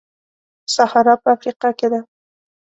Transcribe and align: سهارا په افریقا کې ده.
سهارا 0.75 1.15
په 1.21 1.27
افریقا 1.35 1.69
کې 1.79 1.87
ده. 1.91 1.99